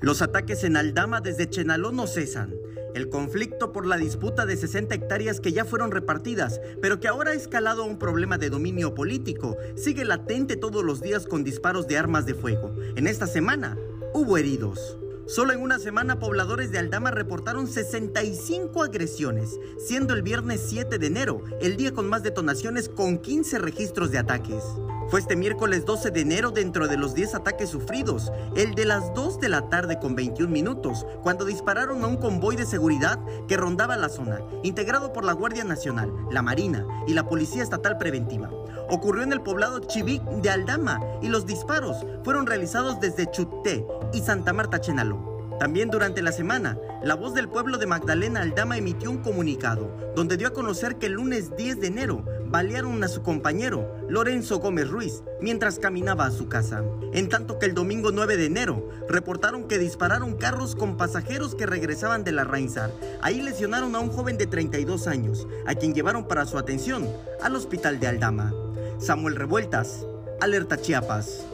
Los 0.00 0.22
ataques 0.22 0.62
en 0.62 0.76
Aldama 0.76 1.20
desde 1.20 1.50
Chenaló 1.50 1.90
no 1.90 2.06
cesan. 2.06 2.54
El 2.94 3.08
conflicto 3.08 3.72
por 3.72 3.84
la 3.84 3.96
disputa 3.96 4.46
de 4.46 4.56
60 4.56 4.94
hectáreas 4.94 5.40
que 5.40 5.52
ya 5.52 5.64
fueron 5.64 5.90
repartidas, 5.90 6.60
pero 6.80 7.00
que 7.00 7.08
ahora 7.08 7.32
ha 7.32 7.34
escalado 7.34 7.82
a 7.82 7.86
un 7.86 7.98
problema 7.98 8.38
de 8.38 8.48
dominio 8.48 8.94
político, 8.94 9.56
sigue 9.74 10.04
latente 10.04 10.56
todos 10.56 10.84
los 10.84 11.00
días 11.00 11.26
con 11.26 11.42
disparos 11.42 11.88
de 11.88 11.98
armas 11.98 12.26
de 12.26 12.34
fuego. 12.34 12.72
En 12.94 13.08
esta 13.08 13.26
semana 13.26 13.76
hubo 14.14 14.38
heridos. 14.38 14.96
Solo 15.26 15.52
en 15.52 15.60
una 15.60 15.80
semana 15.80 16.20
pobladores 16.20 16.70
de 16.70 16.78
Aldama 16.78 17.10
reportaron 17.10 17.66
65 17.66 18.84
agresiones, 18.84 19.58
siendo 19.78 20.14
el 20.14 20.22
viernes 20.22 20.64
7 20.68 20.98
de 20.98 21.06
enero 21.08 21.42
el 21.60 21.76
día 21.76 21.92
con 21.92 22.08
más 22.08 22.22
detonaciones 22.22 22.88
con 22.88 23.18
15 23.18 23.58
registros 23.58 24.12
de 24.12 24.18
ataques. 24.18 24.62
Fue 25.08 25.20
este 25.20 25.36
miércoles 25.36 25.86
12 25.86 26.10
de 26.10 26.20
enero 26.20 26.50
dentro 26.50 26.86
de 26.86 26.98
los 26.98 27.14
10 27.14 27.36
ataques 27.36 27.70
sufridos, 27.70 28.30
el 28.56 28.74
de 28.74 28.84
las 28.84 29.14
2 29.14 29.40
de 29.40 29.48
la 29.48 29.70
tarde 29.70 29.98
con 29.98 30.14
21 30.14 30.52
minutos, 30.52 31.06
cuando 31.22 31.46
dispararon 31.46 32.04
a 32.04 32.06
un 32.06 32.18
convoy 32.18 32.56
de 32.56 32.66
seguridad 32.66 33.18
que 33.46 33.56
rondaba 33.56 33.96
la 33.96 34.10
zona, 34.10 34.42
integrado 34.62 35.14
por 35.14 35.24
la 35.24 35.32
Guardia 35.32 35.64
Nacional, 35.64 36.12
la 36.30 36.42
Marina 36.42 36.86
y 37.06 37.14
la 37.14 37.26
Policía 37.26 37.62
Estatal 37.62 37.96
Preventiva. 37.96 38.50
Ocurrió 38.90 39.22
en 39.22 39.32
el 39.32 39.40
poblado 39.40 39.80
Chivic 39.80 40.22
de 40.24 40.50
Aldama 40.50 41.00
y 41.22 41.28
los 41.28 41.46
disparos 41.46 42.04
fueron 42.22 42.44
realizados 42.44 43.00
desde 43.00 43.30
Chuté 43.30 43.86
y 44.12 44.20
Santa 44.20 44.52
Marta 44.52 44.78
Chenaló. 44.78 45.27
También 45.58 45.90
durante 45.90 46.22
la 46.22 46.32
semana, 46.32 46.78
la 47.02 47.14
voz 47.14 47.34
del 47.34 47.48
pueblo 47.48 47.78
de 47.78 47.86
Magdalena 47.86 48.42
Aldama 48.42 48.76
emitió 48.76 49.10
un 49.10 49.18
comunicado 49.18 49.90
donde 50.14 50.36
dio 50.36 50.48
a 50.48 50.52
conocer 50.52 50.96
que 50.96 51.06
el 51.06 51.12
lunes 51.12 51.56
10 51.56 51.80
de 51.80 51.86
enero 51.88 52.24
balearon 52.46 53.02
a 53.02 53.08
su 53.08 53.22
compañero, 53.22 53.92
Lorenzo 54.08 54.58
Gómez 54.58 54.88
Ruiz, 54.88 55.22
mientras 55.40 55.78
caminaba 55.78 56.26
a 56.26 56.30
su 56.30 56.48
casa. 56.48 56.82
En 57.12 57.28
tanto 57.28 57.58
que 57.58 57.66
el 57.66 57.74
domingo 57.74 58.10
9 58.12 58.36
de 58.36 58.46
enero 58.46 58.88
reportaron 59.08 59.68
que 59.68 59.78
dispararon 59.78 60.36
carros 60.36 60.74
con 60.74 60.96
pasajeros 60.96 61.54
que 61.54 61.66
regresaban 61.66 62.24
de 62.24 62.32
la 62.32 62.44
Reinsar. 62.44 62.92
Ahí 63.20 63.42
lesionaron 63.42 63.94
a 63.96 64.00
un 64.00 64.10
joven 64.10 64.38
de 64.38 64.46
32 64.46 65.06
años, 65.08 65.46
a 65.66 65.74
quien 65.74 65.94
llevaron 65.94 66.26
para 66.26 66.46
su 66.46 66.56
atención 66.56 67.08
al 67.42 67.56
hospital 67.56 68.00
de 68.00 68.06
Aldama. 68.06 68.54
Samuel 68.98 69.36
Revueltas, 69.36 70.06
Alerta 70.40 70.80
Chiapas. 70.80 71.44